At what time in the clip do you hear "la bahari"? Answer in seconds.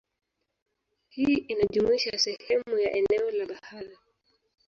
3.31-3.97